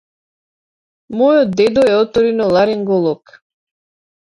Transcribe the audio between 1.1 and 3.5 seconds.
Мојот дедо е оториноларинголог.